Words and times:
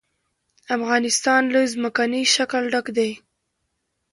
افغانستان 0.75 1.41
له 1.53 1.59
ځمکنی 1.73 2.23
شکل 2.35 2.63
ډک 2.73 2.87
دی. 2.97 3.11